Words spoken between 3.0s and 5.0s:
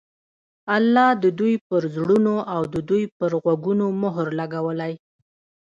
په غوږونو مهر لګولى